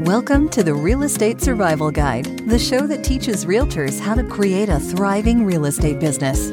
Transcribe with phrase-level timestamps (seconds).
[0.00, 4.68] Welcome to the Real Estate Survival Guide, the show that teaches realtors how to create
[4.68, 6.50] a thriving real estate business.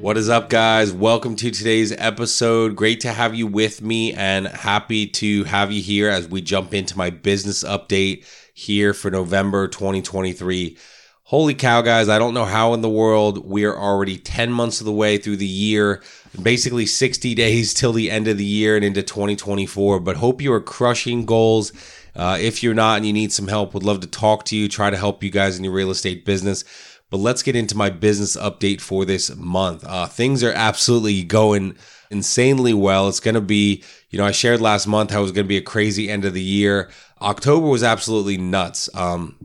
[0.00, 0.90] What is up, guys?
[0.90, 2.74] Welcome to today's episode.
[2.74, 6.72] Great to have you with me and happy to have you here as we jump
[6.72, 8.24] into my business update
[8.54, 10.78] here for November 2023.
[11.24, 14.80] Holy cow, guys, I don't know how in the world we are already 10 months
[14.80, 16.02] of the way through the year,
[16.40, 20.00] basically 60 days till the end of the year and into 2024.
[20.00, 21.72] But hope you are crushing goals
[22.16, 24.68] uh, if you're not and you need some help, would love to talk to you,
[24.68, 26.64] try to help you guys in your real estate business.
[27.10, 29.84] But let's get into my business update for this month.
[29.86, 31.76] Uh, things are absolutely going
[32.10, 33.08] insanely well.
[33.08, 35.48] It's going to be, you know, I shared last month how it was going to
[35.48, 36.90] be a crazy end of the year.
[37.20, 38.88] October was absolutely nuts.
[38.94, 39.36] Um,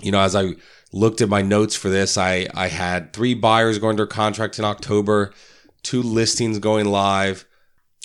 [0.00, 0.54] you know, as I
[0.92, 4.64] looked at my notes for this, I I had three buyers going under contract in
[4.64, 5.32] October,
[5.82, 7.46] two listings going live,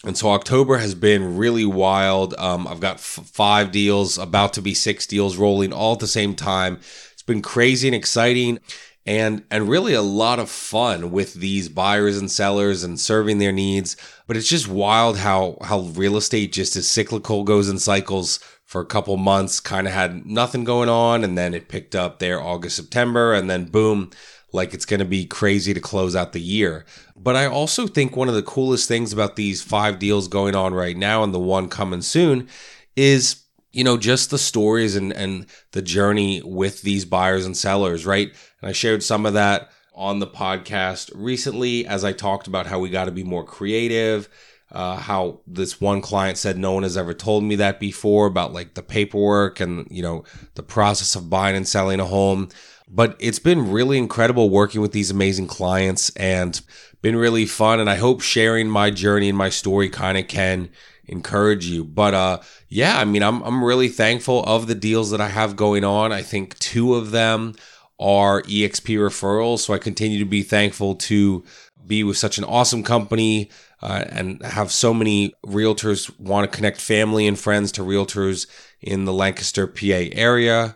[0.03, 2.33] and so October has been really wild.
[2.37, 6.07] Um, I've got f- five deals, about to be six deals rolling all at the
[6.07, 6.79] same time.
[7.13, 8.59] It's been crazy and exciting
[9.05, 13.51] and and really a lot of fun with these buyers and sellers and serving their
[13.51, 18.39] needs but it's just wild how how real estate just is cyclical goes in cycles
[18.63, 22.19] for a couple months kind of had nothing going on and then it picked up
[22.19, 24.09] there august september and then boom
[24.53, 26.85] like it's going to be crazy to close out the year.
[27.17, 30.73] But I also think one of the coolest things about these five deals going on
[30.73, 32.47] right now and the one coming soon
[32.95, 38.05] is, you know, just the stories and, and the journey with these buyers and sellers,
[38.05, 38.31] right?
[38.61, 42.79] And I shared some of that on the podcast recently as I talked about how
[42.79, 44.29] we got to be more creative.
[44.73, 48.53] Uh, how this one client said no one has ever told me that before about
[48.53, 50.23] like the paperwork and you know
[50.55, 52.49] the process of buying and selling a home
[52.93, 56.61] but it's been really incredible working with these amazing clients and
[57.01, 57.79] been really fun.
[57.79, 60.69] And I hope sharing my journey and my story kind of can
[61.05, 61.83] encourage you.
[61.83, 65.55] But uh yeah, I mean I'm I'm really thankful of the deals that I have
[65.55, 66.11] going on.
[66.11, 67.55] I think two of them
[68.03, 71.45] are EXP referrals, so I continue to be thankful to
[71.87, 73.49] be with such an awesome company
[73.81, 78.45] uh, and have so many realtors want to connect family and friends to realtors
[78.81, 80.75] in the Lancaster, PA area.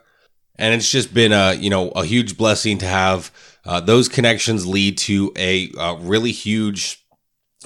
[0.55, 3.31] And it's just been a you know a huge blessing to have
[3.65, 7.05] uh, those connections lead to a, a, really huge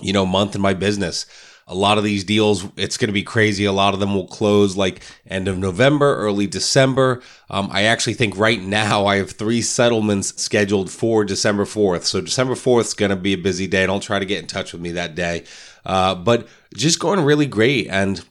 [0.01, 1.27] you know month in my business
[1.67, 3.65] a lot of these deals it's going to be crazy.
[3.65, 7.21] A lot of them will close like end of november early december.
[7.49, 12.21] Um, i actually think right now i have three settlements scheduled for december 4th so
[12.21, 13.85] december 4th is going to be a busy day.
[13.85, 15.43] Don't try to get in touch with me that day.
[15.85, 18.23] Uh, but just going really great and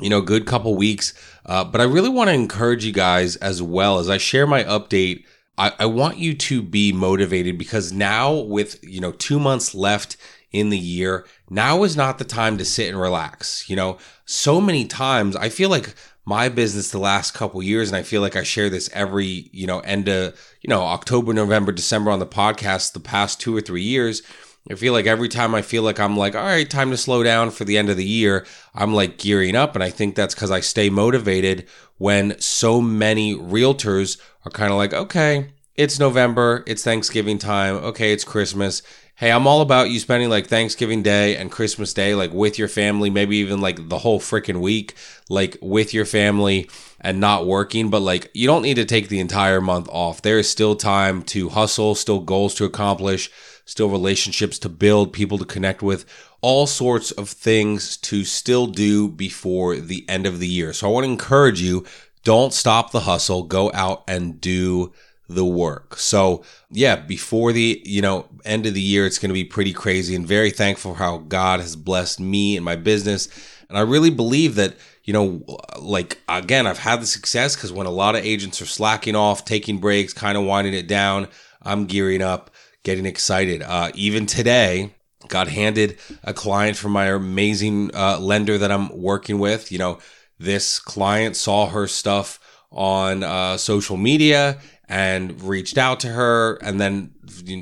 [0.00, 1.14] you know, good couple weeks.
[1.44, 3.98] Uh, but I really want to encourage you guys as well.
[3.98, 5.24] As I share my update.
[5.58, 10.18] I, I want you to be motivated because now, with you know, two months left
[10.52, 13.68] in the year, now is not the time to sit and relax.
[13.68, 17.96] You know, so many times I feel like my business the last couple years, and
[17.96, 21.72] I feel like I share this every you know end of you know October, November,
[21.72, 24.22] December on the podcast the past two or three years
[24.70, 27.22] I feel like every time I feel like I'm like, all right, time to slow
[27.22, 29.74] down for the end of the year, I'm like gearing up.
[29.74, 31.68] And I think that's because I stay motivated
[31.98, 38.12] when so many realtors are kind of like, okay, it's November, it's Thanksgiving time, okay,
[38.12, 38.82] it's Christmas.
[39.18, 42.68] Hey, I'm all about you spending like Thanksgiving Day and Christmas Day, like with your
[42.68, 44.94] family, maybe even like the whole freaking week,
[45.30, 46.68] like with your family
[47.00, 47.88] and not working.
[47.88, 50.20] But like, you don't need to take the entire month off.
[50.20, 53.30] There is still time to hustle, still goals to accomplish
[53.66, 56.06] still relationships to build, people to connect with,
[56.40, 60.72] all sorts of things to still do before the end of the year.
[60.72, 61.84] So I want to encourage you
[62.22, 64.92] don't stop the hustle, go out and do
[65.28, 65.96] the work.
[65.96, 69.72] So, yeah, before the, you know, end of the year it's going to be pretty
[69.72, 73.28] crazy and very thankful for how God has blessed me and my business.
[73.68, 74.76] And I really believe that
[75.06, 75.40] you know,
[75.78, 79.44] like again, I've had the success because when a lot of agents are slacking off,
[79.44, 81.28] taking breaks, kind of winding it down,
[81.62, 82.50] I'm gearing up
[82.82, 83.62] getting excited.
[83.62, 84.94] Uh, even today,
[85.28, 89.70] got handed a client from my amazing uh, lender that I'm working with.
[89.70, 89.98] You know,
[90.38, 92.40] this client saw her stuff
[92.70, 96.54] on uh, social media and reached out to her.
[96.62, 97.12] And then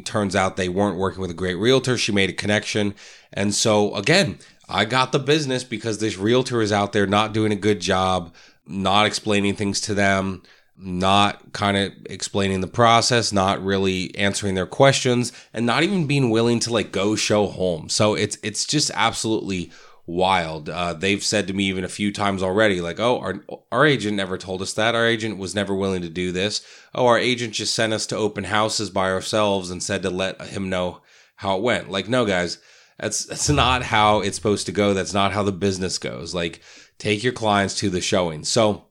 [0.05, 1.97] turns out they weren't working with a great realtor.
[1.97, 2.95] She made a connection.
[3.33, 4.39] And so, again,
[4.69, 8.35] I got the business because this realtor is out there not doing a good job,
[8.67, 10.43] not explaining things to them,
[10.77, 16.31] not kind of explaining the process, not really answering their questions, and not even being
[16.31, 17.89] willing to like go show home.
[17.89, 19.71] So it's it's just absolutely
[20.07, 20.69] wild.
[20.69, 24.17] Uh, they've said to me even a few times already, like, "Oh, our our agent
[24.17, 24.95] never told us that.
[24.95, 26.61] Our agent was never willing to do this.
[26.95, 30.41] Oh, our agent just sent us to open houses by ourselves and said to let
[30.49, 31.01] him know
[31.37, 32.59] how it went." Like, no, guys,
[32.99, 34.95] that's that's not how it's supposed to go.
[34.95, 36.35] That's not how the business goes.
[36.35, 36.61] Like,
[36.99, 38.45] take your clients to the showing.
[38.45, 38.85] So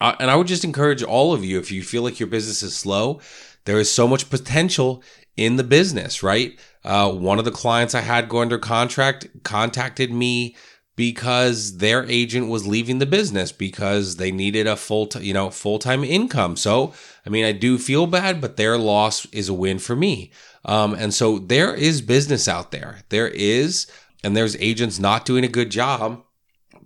[0.00, 2.62] Uh, and I would just encourage all of you if you feel like your business
[2.62, 3.20] is slow,
[3.64, 5.02] there is so much potential
[5.36, 6.58] in the business, right?
[6.84, 10.54] Uh, one of the clients I had go under contract contacted me
[10.96, 15.50] because their agent was leaving the business because they needed a full, t- you know,
[15.50, 16.56] full time income.
[16.56, 16.94] So,
[17.26, 20.30] I mean, I do feel bad, but their loss is a win for me.
[20.64, 23.00] Um, and so there is business out there.
[23.08, 23.86] There is,
[24.22, 26.22] and there's agents not doing a good job,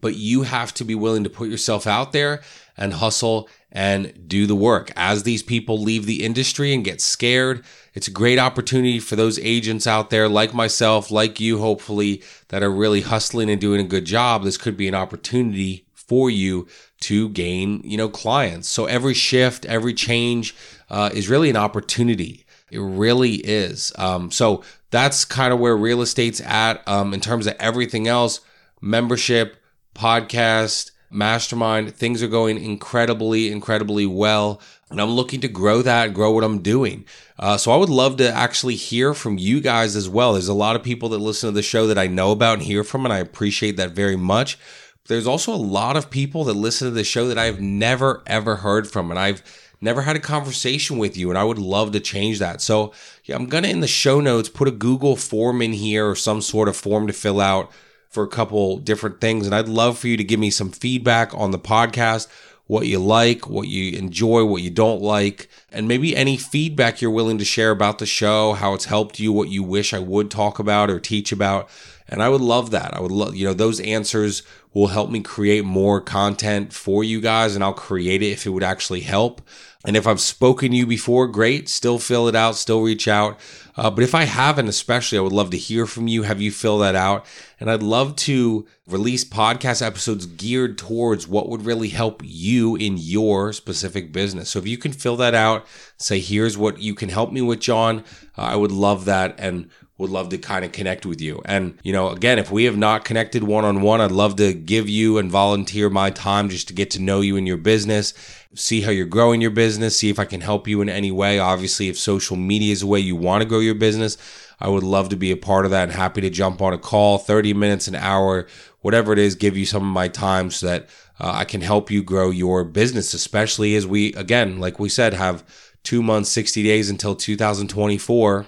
[0.00, 2.40] but you have to be willing to put yourself out there
[2.76, 4.90] and hustle and do the work.
[4.96, 7.64] As these people leave the industry and get scared,
[7.94, 12.62] it's a great opportunity for those agents out there like myself, like you, hopefully, that
[12.62, 14.44] are really hustling and doing a good job.
[14.44, 16.66] This could be an opportunity for you
[17.00, 18.68] to gain, you know, clients.
[18.68, 20.54] So every shift, every change
[20.88, 22.46] uh, is really an opportunity.
[22.70, 23.92] It really is.
[23.96, 28.40] Um, so that's kind of where real estate's at um, in terms of everything else
[28.80, 29.57] membership,
[29.98, 31.94] podcast, mastermind.
[31.94, 34.60] Things are going incredibly, incredibly well.
[34.90, 37.04] And I'm looking to grow that, grow what I'm doing.
[37.38, 40.32] Uh, so I would love to actually hear from you guys as well.
[40.32, 42.62] There's a lot of people that listen to the show that I know about and
[42.62, 44.58] hear from, and I appreciate that very much.
[45.06, 48.56] There's also a lot of people that listen to the show that I've never, ever
[48.56, 49.42] heard from, and I've
[49.80, 52.60] never had a conversation with you, and I would love to change that.
[52.60, 52.92] So
[53.24, 56.40] yeah, I'm gonna in the show notes put a Google form in here or some
[56.42, 57.70] sort of form to fill out
[58.18, 59.46] for a couple different things.
[59.46, 62.26] And I'd love for you to give me some feedback on the podcast,
[62.66, 67.12] what you like, what you enjoy, what you don't like, and maybe any feedback you're
[67.12, 70.32] willing to share about the show, how it's helped you, what you wish I would
[70.32, 71.70] talk about or teach about.
[72.08, 72.94] And I would love that.
[72.94, 77.20] I would love, you know, those answers will help me create more content for you
[77.20, 79.43] guys and I'll create it if it would actually help.
[79.84, 81.69] And if I've spoken to you before, great.
[81.69, 83.38] Still fill it out, still reach out.
[83.76, 86.50] Uh, but if I haven't, especially, I would love to hear from you, have you
[86.50, 87.25] fill that out.
[87.60, 92.96] And I'd love to release podcast episodes geared towards what would really help you in
[92.99, 94.50] your specific business.
[94.50, 95.64] So if you can fill that out,
[95.96, 98.00] say, here's what you can help me with, John,
[98.37, 99.37] uh, I would love that.
[99.38, 101.42] And would love to kind of connect with you.
[101.44, 104.54] And, you know, again, if we have not connected one on one, I'd love to
[104.54, 108.14] give you and volunteer my time just to get to know you and your business,
[108.54, 111.40] see how you're growing your business, see if I can help you in any way.
[111.40, 114.16] Obviously, if social media is a way you want to grow your business,
[114.60, 116.78] I would love to be a part of that and happy to jump on a
[116.78, 118.46] call, 30 minutes, an hour,
[118.80, 121.90] whatever it is, give you some of my time so that uh, I can help
[121.90, 125.44] you grow your business, especially as we, again, like we said, have
[125.82, 128.46] two months, 60 days until 2024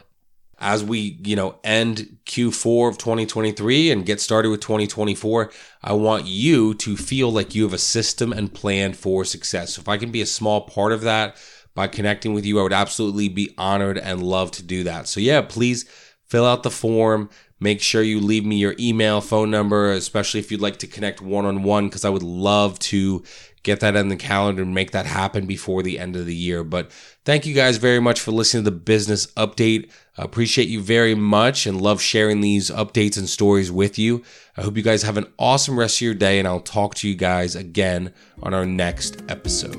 [0.60, 5.50] as we, you know, end Q4 of 2023 and get started with 2024,
[5.82, 9.74] I want you to feel like you have a system and plan for success.
[9.74, 11.36] So if I can be a small part of that
[11.74, 15.08] by connecting with you, I would absolutely be honored and love to do that.
[15.08, 15.86] So yeah, please
[16.26, 17.30] fill out the form.
[17.58, 21.20] Make sure you leave me your email, phone number, especially if you'd like to connect
[21.20, 23.22] one on one, because I would love to
[23.62, 26.64] get that in the calendar and make that happen before the end of the year.
[26.64, 26.90] But
[27.24, 29.90] thank you guys very much for listening to the business update.
[30.16, 34.22] I appreciate you very much and love sharing these updates and stories with you.
[34.56, 37.08] I hope you guys have an awesome rest of your day, and I'll talk to
[37.08, 38.12] you guys again
[38.42, 39.76] on our next episode.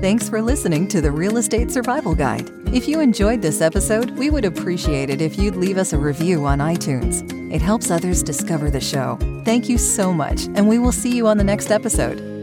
[0.00, 2.50] Thanks for listening to the Real Estate Survival Guide.
[2.74, 6.44] If you enjoyed this episode, we would appreciate it if you'd leave us a review
[6.44, 7.22] on iTunes.
[7.50, 9.16] It helps others discover the show.
[9.46, 12.33] Thank you so much, and we will see you on the next episode.